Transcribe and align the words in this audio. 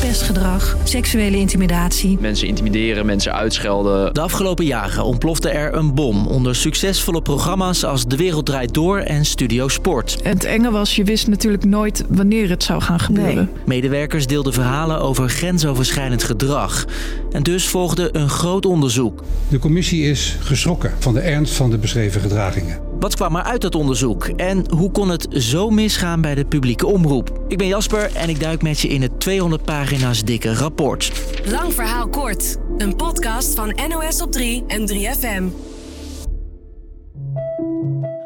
pestgedrag, 0.00 0.76
seksuele 0.84 1.36
intimidatie. 1.36 2.18
Mensen 2.20 2.46
intimideren, 2.46 3.06
mensen 3.06 3.34
uitschelden. 3.34 4.14
De 4.14 4.20
afgelopen 4.20 4.64
jaren 4.64 5.04
ontplofte 5.04 5.48
er 5.48 5.74
een 5.74 5.94
bom 5.94 6.26
onder 6.26 6.54
succesvolle 6.54 7.22
programma's 7.22 7.84
als 7.84 8.06
De 8.06 8.16
Wereld 8.16 8.46
Draait 8.46 8.74
Door 8.74 8.98
en 8.98 9.24
Studio 9.24 9.68
Sport. 9.68 10.22
En 10.22 10.30
het 10.30 10.44
enge 10.44 10.70
was, 10.70 10.96
je 10.96 11.04
wist 11.04 11.26
natuurlijk 11.26 11.64
nooit 11.64 12.04
wanneer 12.08 12.48
het 12.48 12.62
zou 12.62 12.82
gaan 12.82 13.00
gebeuren. 13.00 13.50
Medewerkers 13.64 14.26
deelden 14.26 14.52
verhalen 14.52 15.00
over 15.00 15.28
grensoverschrijdend 15.28 16.22
gedrag. 16.22 16.86
En 17.32 17.42
dus 17.42 17.68
volgde 17.68 18.08
een 18.12 18.28
groot 18.28 18.66
onderzoek. 18.66 19.22
De 19.48 19.58
commissie 19.58 20.02
is 20.02 20.36
geschrokken 20.40 20.92
van 20.98 21.14
de 21.14 21.20
ernst 21.20 21.54
van 21.54 21.70
de 21.70 21.78
beschreven 21.78 22.20
gedragingen. 22.20 22.89
Wat 23.00 23.14
kwam 23.14 23.36
er 23.36 23.42
uit 23.42 23.60
dat 23.60 23.74
onderzoek 23.74 24.24
en 24.26 24.70
hoe 24.74 24.90
kon 24.90 25.08
het 25.08 25.26
zo 25.30 25.70
misgaan 25.70 26.20
bij 26.20 26.34
de 26.34 26.44
publieke 26.44 26.86
omroep? 26.86 27.44
Ik 27.48 27.58
ben 27.58 27.66
Jasper 27.66 28.14
en 28.14 28.28
ik 28.28 28.40
duik 28.40 28.62
met 28.62 28.80
je 28.80 28.88
in 28.88 29.02
het 29.02 29.20
200 29.20 29.64
pagina's 29.64 30.24
dikke 30.24 30.54
rapport. 30.54 31.12
Lang 31.44 31.72
verhaal 31.72 32.08
kort. 32.08 32.56
Een 32.78 32.96
podcast 32.96 33.54
van 33.54 33.78
NOS 33.88 34.22
op 34.22 34.32
3 34.32 34.64
en 34.66 34.88
3FM. 34.88 35.44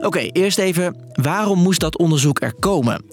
Oké, 0.01 0.18
eerst 0.18 0.59
even, 0.59 0.96
waarom 1.12 1.59
moest 1.59 1.80
dat 1.80 1.98
onderzoek 1.98 2.41
er 2.41 2.54
komen? 2.54 3.04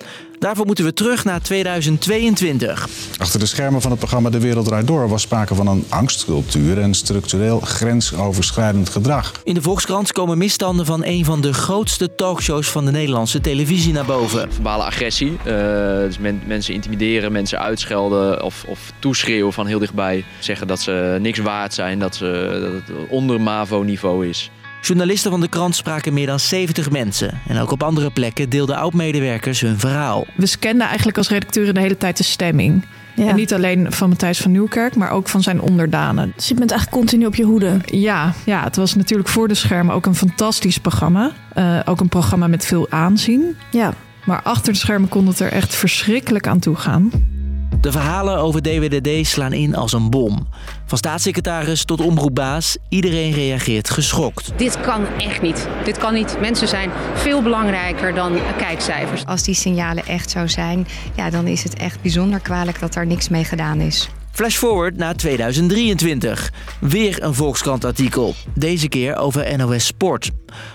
Daarvoor 0.41 0.66
moeten 0.66 0.86
we 0.86 0.94
terug 0.94 1.23
naar 1.23 1.41
2022. 1.41 2.88
Achter 3.18 3.40
de 3.40 3.45
schermen 3.45 3.82
van 3.82 3.91
het 3.91 3.99
programma 3.99 4.30
De 4.30 4.40
Wereld 4.40 4.66
Draait 4.66 4.88
Door 4.88 5.09
was 5.09 5.22
sprake 5.22 5.55
van 5.55 5.68
een 5.68 5.86
angstcultuur 5.90 6.82
en 6.82 6.94
structureel 6.94 7.59
grensoverschrijdend 7.59 8.90
gedrag. 8.90 9.32
In 9.44 9.54
de 9.54 9.62
Volkskrant 9.62 10.12
komen 10.12 10.38
misstanden 10.38 10.85
van 10.85 11.05
een 11.05 11.26
van 11.26 11.41
de 11.41 11.54
grootste 11.54 12.16
talkshows 12.16 12.68
van 12.68 12.85
de 12.85 12.91
Nederlandse 12.91 13.41
televisie 13.41 13.94
naar 13.94 14.05
boven. 14.05 14.54
Verbale 14.54 14.84
agressie, 14.84 15.32
uh, 15.32 15.46
dus 15.46 16.18
men, 16.18 16.41
mensen 16.46 16.73
intimideren, 16.73 17.32
mensen 17.32 17.60
uitschelden 17.60 18.44
of, 18.44 18.63
of 18.68 18.91
toeschreeuwen 18.99 19.54
van 19.54 19.68
heel 19.68 19.80
dichtbij. 19.80 20.26
Zeggen 20.40 20.68
dat 20.68 20.79
ze 20.79 21.18
niks 21.21 21.40
waard 21.40 21.73
zijn, 21.73 21.99
dat, 21.99 22.16
ze, 22.16 22.60
dat 22.62 22.96
het 22.96 23.10
onder 23.10 23.41
MAVO-niveau 23.41 24.27
is. 24.27 24.51
Journalisten 24.82 25.32
van 25.32 25.41
de 25.41 25.48
krant 25.48 25.76
spraken 25.76 26.13
meer 26.13 26.26
dan 26.26 26.40
70 26.40 26.91
mensen. 26.91 27.40
En 27.48 27.60
ook 27.60 27.71
op 27.71 27.84
andere 27.84 28.12
plekken 28.12 28.49
deelden 28.49 28.76
oud-medewerkers 28.76 29.62
hun 29.62 29.79
verhaal. 29.79 30.26
We 30.35 30.46
scanden 30.46 30.88
eigenlijk 30.88 31.18
als 31.18 31.29
redacteuren 31.29 31.73
de 31.73 31.79
hele 31.79 31.98
tijd 31.98 32.18
de 32.18 32.23
stemming. 32.23 32.85
Ja. 33.15 33.27
En 33.27 33.35
niet 33.35 33.54
alleen 33.54 33.91
van 33.91 34.10
Matthijs 34.10 34.40
van 34.40 34.51
Nieuwkerk, 34.51 34.96
maar 34.96 35.12
ook 35.12 35.27
van 35.27 35.41
zijn 35.41 35.62
onderdanen. 35.62 36.34
Dus 36.35 36.48
je 36.48 36.54
bent 36.54 36.71
eigenlijk 36.71 37.01
continu 37.01 37.26
op 37.26 37.35
je 37.35 37.43
hoede. 37.43 37.77
Ja, 37.85 38.34
ja 38.46 38.63
het 38.63 38.76
was 38.76 38.96
natuurlijk 38.96 39.29
voor 39.29 39.48
de 39.48 39.54
schermen 39.54 39.96
ook 39.96 40.05
een 40.05 40.15
fantastisch 40.15 40.77
programma. 40.77 41.32
Uh, 41.57 41.79
ook 41.85 41.99
een 41.99 42.10
programma 42.10 42.48
met 42.48 42.66
veel 42.66 42.90
aanzien. 42.90 43.57
Ja. 43.71 43.93
Maar 44.26 44.41
achter 44.41 44.73
de 44.73 44.79
schermen 44.79 45.10
kon 45.10 45.27
het 45.27 45.40
er 45.40 45.51
echt 45.51 45.76
verschrikkelijk 45.76 46.48
aan 46.48 46.60
toe 46.60 46.76
gaan. 46.76 47.12
De 47.82 47.91
verhalen 47.91 48.37
over 48.37 48.62
DWDD 48.62 49.27
slaan 49.27 49.54
in 49.54 49.76
als 49.76 49.93
een 49.93 50.10
bom. 50.10 50.48
Van 50.85 50.98
staatssecretaris 50.98 51.85
tot 51.85 52.01
omroepbaas, 52.01 52.77
iedereen 52.90 53.32
reageert 53.32 53.90
geschokt. 53.90 54.51
Dit 54.55 54.82
kan 54.82 55.07
echt 55.18 55.41
niet. 55.41 55.68
Dit 55.84 55.98
kan 55.98 56.13
niet. 56.13 56.38
Mensen 56.40 56.68
zijn 56.68 56.91
veel 57.13 57.41
belangrijker 57.41 58.13
dan 58.13 58.38
kijkcijfers. 58.57 59.26
Als 59.26 59.43
die 59.43 59.55
signalen 59.55 60.05
echt 60.05 60.29
zo 60.29 60.48
zijn, 60.48 60.88
ja, 61.15 61.29
dan 61.29 61.48
is 61.48 61.63
het 61.63 61.73
echt 61.73 62.01
bijzonder 62.01 62.40
kwalijk 62.40 62.79
dat 62.79 62.93
daar 62.93 63.05
niks 63.05 63.29
mee 63.29 63.43
gedaan 63.43 63.79
is. 63.79 64.09
Flash 64.31 64.56
forward 64.56 64.97
naar 64.97 65.16
2023. 65.16 66.51
Weer 66.79 67.23
een 67.23 67.34
Volkskrant-artikel. 67.34 68.35
Deze 68.53 68.88
keer 68.88 69.16
over 69.16 69.57
NOS 69.57 69.85
Sport. 69.85 70.31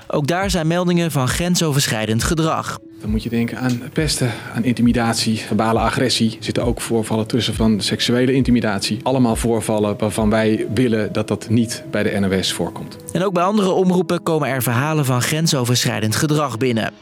Ook 0.06 0.26
daar 0.26 0.50
zijn 0.50 0.66
meldingen 0.66 1.10
van 1.10 1.28
grensoverschrijdend 1.28 2.24
gedrag. 2.24 2.78
Dan 3.00 3.10
moet 3.10 3.22
je 3.22 3.28
denken 3.28 3.58
aan 3.58 3.80
pesten, 3.92 4.30
aan 4.54 4.64
intimidatie, 4.64 5.38
verbale 5.38 5.78
agressie. 5.78 6.30
Er 6.30 6.44
zitten 6.44 6.64
ook 6.64 6.80
voorvallen 6.80 7.26
tussen 7.26 7.54
van 7.54 7.80
seksuele 7.80 8.32
intimidatie. 8.32 8.98
Allemaal 9.02 9.36
voorvallen 9.36 9.94
waarvan 9.98 10.30
wij 10.30 10.66
willen 10.74 11.12
dat 11.12 11.28
dat 11.28 11.48
niet 11.48 11.84
bij 11.90 12.02
de 12.02 12.18
NOS 12.20 12.52
voorkomt. 12.52 12.96
En 13.12 13.24
ook 13.24 13.32
bij 13.32 13.42
andere 13.42 13.70
omroepen 13.70 14.22
komen 14.22 14.48
er 14.48 14.62
verhalen 14.62 15.04
van 15.04 15.22
grensoverschrijdend 15.22 16.16
gedrag 16.16 16.58
binnen. 16.58 16.92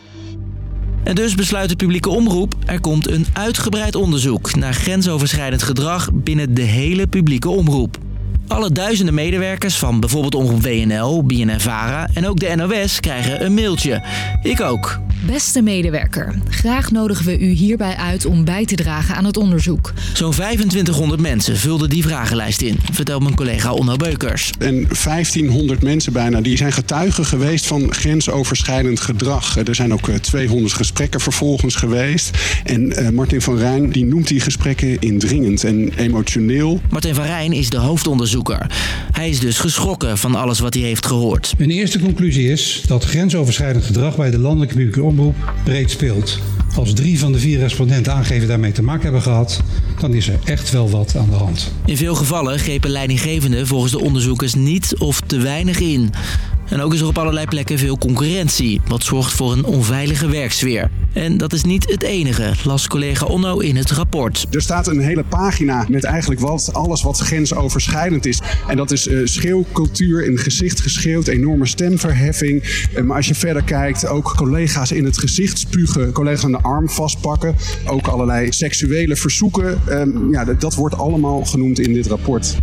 En 1.05 1.15
dus 1.15 1.35
besluit 1.35 1.69
de 1.69 1.77
publieke 1.77 2.09
omroep, 2.09 2.55
er 2.67 2.81
komt 2.81 3.11
een 3.11 3.27
uitgebreid 3.33 3.95
onderzoek 3.95 4.55
naar 4.55 4.75
grensoverschrijdend 4.75 5.63
gedrag 5.63 6.11
binnen 6.13 6.55
de 6.55 6.63
hele 6.63 7.07
publieke 7.07 7.51
omroep. 7.51 7.99
Alle 8.47 8.73
duizenden 8.73 9.15
medewerkers 9.15 9.79
van 9.79 10.01
bijvoorbeeld 10.01 10.35
Omroep 10.35 10.63
WNL, 10.63 11.25
BNNVARA 11.25 12.09
en 12.15 12.27
ook 12.27 12.41
de 12.41 12.55
NOS 12.57 13.01
krijgen 13.01 13.45
een 13.45 13.55
mailtje. 13.55 14.05
Ik 14.43 14.61
ook. 14.61 15.04
Beste 15.27 15.62
medewerker, 15.62 16.35
graag 16.49 16.91
nodigen 16.91 17.27
we 17.27 17.39
u 17.39 17.49
hierbij 17.49 17.97
uit 17.97 18.25
om 18.25 18.45
bij 18.45 18.65
te 18.65 18.75
dragen 18.75 19.15
aan 19.15 19.25
het 19.25 19.37
onderzoek. 19.37 19.93
Zo'n 20.15 20.31
2500 20.31 21.21
mensen 21.21 21.57
vulden 21.57 21.89
die 21.89 22.03
vragenlijst 22.03 22.61
in, 22.61 22.79
vertelt 22.93 23.23
mijn 23.23 23.35
collega 23.35 23.73
Onno 23.73 23.97
Beukers. 23.97 24.51
En 24.59 24.89
1500 25.05 25.83
mensen 25.83 26.12
bijna, 26.12 26.41
die 26.41 26.57
zijn 26.57 26.73
getuigen 26.73 27.25
geweest 27.25 27.67
van 27.67 27.93
grensoverschrijdend 27.93 29.01
gedrag. 29.01 29.57
Er 29.57 29.75
zijn 29.75 29.93
ook 29.93 30.09
200 30.09 30.73
gesprekken 30.73 31.21
vervolgens 31.21 31.75
geweest. 31.75 32.31
En 32.65 33.15
Martin 33.15 33.41
van 33.41 33.59
Rijn 33.59 33.91
die 33.91 34.05
noemt 34.05 34.29
die 34.29 34.41
gesprekken 34.41 35.01
indringend 35.01 35.65
en 35.65 35.93
emotioneel. 35.97 36.81
Martin 36.91 37.15
van 37.15 37.25
Rijn 37.25 37.53
is 37.53 37.71
de 37.71 37.77
hoofdonderzoeker. 37.77 38.67
Hij 39.12 39.29
is 39.29 39.41
dus 39.41 39.59
geschrokken 39.59 40.19
van 40.19 40.35
alles 40.35 40.59
wat 40.59 40.75
hij 40.75 40.83
heeft 40.83 41.06
gehoord. 41.06 41.55
Een 41.59 41.71
eerste 41.71 41.99
conclusie 41.99 42.51
is 42.51 42.83
dat 42.87 43.05
grensoverschrijdend 43.05 43.85
gedrag 43.85 44.17
bij 44.17 44.31
de 44.31 44.39
landelijke 44.39 44.75
publieke 44.75 45.03
omroep 45.19 45.53
breed 45.65 45.91
speelt. 45.91 46.39
Als 46.77 46.93
drie 46.93 47.19
van 47.19 47.33
de 47.33 47.39
vier 47.39 47.59
respondenten 47.59 48.13
aangeven 48.13 48.49
daarmee 48.49 48.73
te 48.73 48.83
maken 48.83 49.03
hebben 49.03 49.23
gehad, 49.23 49.61
dan 50.01 50.15
is 50.15 50.29
er 50.29 50.39
echt 50.45 50.71
wel 50.71 50.91
wat 50.91 51.17
aan 51.17 51.31
de 51.31 51.37
hand. 51.37 51.73
In 51.85 51.97
veel 51.97 52.15
gevallen 52.15 52.59
grepen 52.59 52.91
leidinggevenden 52.91 53.67
volgens 53.67 53.93
de 53.93 54.01
onderzoekers 54.01 54.55
niet 54.55 54.95
of 54.99 55.21
te 55.21 55.39
weinig 55.39 55.81
in. 55.81 56.11
En 56.69 56.81
ook 56.81 56.95
is 56.95 57.01
er 57.01 57.07
op 57.07 57.19
allerlei 57.19 57.47
plekken 57.47 57.79
veel 57.79 57.99
concurrentie, 57.99 58.81
wat 58.87 59.03
zorgt 59.03 59.33
voor 59.33 59.53
een 59.53 59.65
onveilige 59.65 60.31
werksfeer. 60.31 60.91
En 61.13 61.37
dat 61.37 61.53
is 61.53 61.65
niet 61.65 61.91
het 61.91 62.03
enige, 62.03 62.53
las 62.65 62.87
collega 62.87 63.27
Onno 63.27 63.59
in 63.59 63.77
het 63.77 63.91
rapport. 63.91 64.47
Er 64.51 64.63
staat 64.63 64.87
een 64.87 65.01
hele 65.01 65.25
pagina 65.25 65.87
met 65.89 66.05
eigenlijk 66.05 66.41
wat, 66.41 66.71
alles 66.73 67.03
wat 67.03 67.19
grensoverschrijdend 67.19 68.27
is. 68.27 68.41
En 68.69 68.77
dat 68.77 68.91
is 68.91 69.07
uh, 69.07 69.21
schreeuwcultuur, 69.27 70.25
in 70.25 70.39
gezicht 70.39 70.81
geschreeuwd, 70.81 71.27
enorme 71.27 71.67
stemverheffing. 71.67 72.87
Uh, 72.95 73.03
maar 73.03 73.17
als 73.17 73.29
je 73.29 73.35
verder 73.35 73.63
kijkt, 73.63 74.07
ook 74.07 74.35
collega's 74.37 74.93
in 74.93 75.05
het 75.05 75.19
gezicht 75.19 75.59
spugen, 75.59 76.13
collega's 76.13 76.45
aan 76.45 76.53
de 76.53 76.63
arm 76.63 76.89
vastpakken. 76.89 77.57
Ook 77.87 78.07
allerlei 78.07 78.53
seksuele 78.53 79.17
verzoeken. 79.17 79.81
Uh, 79.89 80.03
ja, 80.31 80.45
dat 80.45 80.75
wordt 80.75 80.99
allemaal 80.99 81.45
genoemd 81.45 81.79
in 81.79 81.93
dit 81.93 82.07
rapport. 82.07 82.57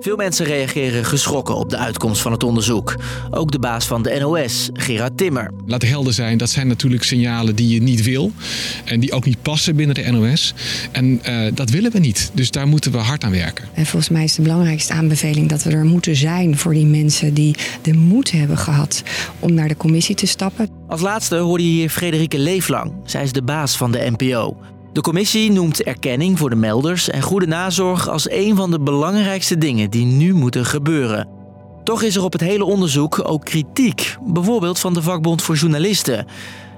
Veel 0.00 0.16
mensen 0.16 0.46
reageren 0.46 1.04
geschrokken 1.04 1.56
op 1.56 1.70
de 1.70 1.76
uitkomst 1.76 2.20
van 2.20 2.32
het 2.32 2.42
onderzoek. 2.42 2.96
Ook 3.30 3.52
de 3.52 3.58
baas 3.58 3.86
van 3.86 4.02
de 4.02 4.18
NOS, 4.20 4.70
Gerard 4.72 5.16
Timmer. 5.16 5.50
Laat 5.66 5.82
helder 5.82 6.12
zijn, 6.12 6.38
dat 6.38 6.50
zijn 6.50 6.66
natuurlijk 6.66 7.02
signalen 7.02 7.56
die 7.56 7.68
je 7.68 7.82
niet 7.82 8.02
wil. 8.02 8.32
En 8.84 9.00
die 9.00 9.12
ook 9.12 9.24
niet 9.24 9.42
passen 9.42 9.76
binnen 9.76 9.94
de 9.94 10.10
NOS. 10.10 10.54
En 10.92 11.20
uh, 11.28 11.46
dat 11.54 11.70
willen 11.70 11.92
we 11.92 11.98
niet. 11.98 12.30
Dus 12.34 12.50
daar 12.50 12.66
moeten 12.66 12.92
we 12.92 12.98
hard 12.98 13.24
aan 13.24 13.30
werken. 13.30 13.64
En 13.74 13.86
volgens 13.86 14.10
mij 14.12 14.24
is 14.24 14.34
de 14.34 14.42
belangrijkste 14.42 14.92
aanbeveling 14.92 15.48
dat 15.48 15.62
we 15.62 15.70
er 15.70 15.84
moeten 15.84 16.16
zijn 16.16 16.58
voor 16.58 16.74
die 16.74 16.86
mensen 16.86 17.34
die 17.34 17.54
de 17.82 17.92
moed 17.92 18.30
hebben 18.30 18.58
gehad 18.58 19.02
om 19.38 19.54
naar 19.54 19.68
de 19.68 19.76
commissie 19.76 20.14
te 20.14 20.26
stappen. 20.26 20.68
Als 20.88 21.00
laatste 21.00 21.36
hoorde 21.36 21.64
je 21.64 21.70
hier 21.70 21.90
Frederike 21.90 22.38
Leeflang. 22.38 22.92
Zij 23.04 23.22
is 23.22 23.32
de 23.32 23.42
baas 23.42 23.76
van 23.76 23.92
de 23.92 24.12
NPO. 24.16 24.56
De 24.92 25.00
commissie 25.00 25.52
noemt 25.52 25.82
erkenning 25.82 26.38
voor 26.38 26.50
de 26.50 26.56
melders 26.56 27.10
en 27.10 27.22
goede 27.22 27.46
nazorg 27.46 28.08
als 28.08 28.30
een 28.30 28.56
van 28.56 28.70
de 28.70 28.80
belangrijkste 28.80 29.58
dingen 29.58 29.90
die 29.90 30.04
nu 30.04 30.34
moeten 30.34 30.64
gebeuren. 30.64 31.28
Toch 31.84 32.02
is 32.02 32.16
er 32.16 32.24
op 32.24 32.32
het 32.32 32.40
hele 32.40 32.64
onderzoek 32.64 33.20
ook 33.28 33.44
kritiek, 33.44 34.16
bijvoorbeeld 34.26 34.78
van 34.78 34.94
de 34.94 35.02
vakbond 35.02 35.42
voor 35.42 35.54
journalisten. 35.54 36.26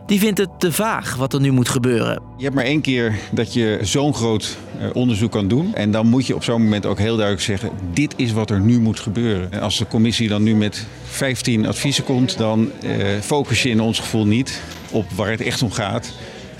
Die 0.06 0.18
vindt 0.18 0.38
het 0.38 0.48
te 0.58 0.72
vaag 0.72 1.16
wat 1.16 1.32
er 1.32 1.40
nu 1.40 1.50
moet 1.50 1.68
gebeuren. 1.68 2.22
Je 2.36 2.42
hebt 2.42 2.54
maar 2.54 2.64
één 2.64 2.80
keer 2.80 3.18
dat 3.30 3.52
je 3.52 3.78
zo'n 3.82 4.14
groot 4.14 4.56
onderzoek 4.92 5.30
kan 5.30 5.48
doen. 5.48 5.74
En 5.74 5.90
dan 5.90 6.06
moet 6.06 6.26
je 6.26 6.34
op 6.34 6.44
zo'n 6.44 6.62
moment 6.62 6.86
ook 6.86 6.98
heel 6.98 7.16
duidelijk 7.16 7.44
zeggen: 7.44 7.70
dit 7.92 8.14
is 8.16 8.32
wat 8.32 8.50
er 8.50 8.60
nu 8.60 8.80
moet 8.80 9.00
gebeuren. 9.00 9.52
En 9.52 9.60
als 9.60 9.78
de 9.78 9.86
commissie 9.86 10.28
dan 10.28 10.42
nu 10.42 10.54
met 10.54 10.86
15 11.04 11.66
adviezen 11.66 12.04
komt, 12.04 12.38
dan 12.38 12.70
eh, 12.82 13.20
focus 13.20 13.62
je 13.62 13.68
in 13.68 13.80
ons 13.80 13.98
gevoel 13.98 14.26
niet 14.26 14.60
op 14.90 15.10
waar 15.10 15.30
het 15.30 15.40
echt 15.40 15.62
om 15.62 15.70
gaat 15.70 16.12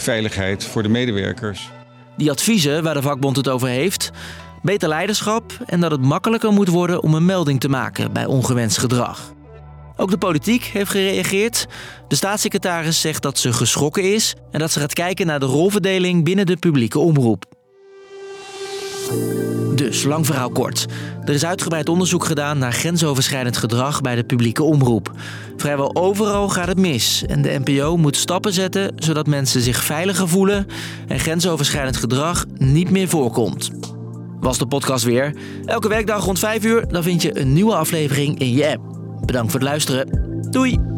veiligheid 0.03 0.65
voor 0.65 0.83
de 0.83 0.89
medewerkers. 0.89 1.71
Die 2.17 2.31
adviezen 2.31 2.83
waar 2.83 2.95
de 2.95 3.03
vakbond 3.03 3.37
het 3.37 3.49
over 3.49 3.69
heeft, 3.69 4.11
beter 4.63 4.89
leiderschap 4.89 5.53
en 5.67 5.81
dat 5.81 5.91
het 5.91 6.03
makkelijker 6.03 6.53
moet 6.53 6.69
worden 6.69 7.03
om 7.03 7.15
een 7.15 7.25
melding 7.25 7.61
te 7.61 7.69
maken 7.69 8.13
bij 8.13 8.27
ongewenst 8.27 8.79
gedrag. 8.79 9.33
Ook 9.97 10.11
de 10.11 10.19
politiek 10.19 10.65
heeft 10.65 10.91
gereageerd. 10.91 11.67
De 12.09 12.15
staatssecretaris 12.15 13.01
zegt 13.01 13.23
dat 13.23 13.39
ze 13.39 13.53
geschrokken 13.53 14.13
is 14.13 14.35
en 14.51 14.59
dat 14.59 14.71
ze 14.71 14.81
gaat 14.81 14.93
kijken 14.93 15.27
naar 15.27 15.41
de 15.41 15.47
rolverdeling 15.47 16.25
binnen 16.25 16.47
de 16.47 16.57
publieke 16.57 16.99
omroep. 16.99 17.45
Dus, 19.75 20.03
lang 20.03 20.27
verhaal 20.27 20.51
kort. 20.51 20.87
Er 21.25 21.35
is 21.35 21.45
uitgebreid 21.45 21.89
onderzoek 21.89 22.25
gedaan 22.25 22.59
naar 22.59 22.73
grensoverschrijdend 22.73 23.57
gedrag 23.57 24.01
bij 24.01 24.15
de 24.15 24.25
publieke 24.25 24.63
omroep. 24.63 25.13
Vrijwel 25.63 25.95
overal 25.95 26.49
gaat 26.49 26.69
het 26.69 26.79
mis 26.79 27.25
en 27.27 27.43
de 27.43 27.61
NPO 27.65 27.97
moet 27.97 28.17
stappen 28.17 28.53
zetten 28.53 28.93
zodat 28.97 29.27
mensen 29.27 29.61
zich 29.61 29.85
veiliger 29.85 30.29
voelen 30.29 30.67
en 31.09 31.21
grensoverschrijdend 31.21 31.97
gedrag 31.97 32.45
niet 32.57 32.91
meer 32.91 33.09
voorkomt. 33.09 33.71
Was 34.41 34.59
de 34.59 34.67
podcast 34.67 35.05
weer? 35.05 35.37
Elke 35.65 35.89
werkdag 35.89 36.25
rond 36.25 36.39
5 36.39 36.65
uur 36.65 36.89
dan 36.89 37.03
vind 37.03 37.23
je 37.23 37.41
een 37.41 37.53
nieuwe 37.53 37.75
aflevering 37.75 38.39
in 38.39 38.53
je 38.53 38.69
app. 38.69 38.83
Bedankt 39.27 39.51
voor 39.51 39.61
het 39.61 39.69
luisteren. 39.69 40.09
Doei! 40.51 40.92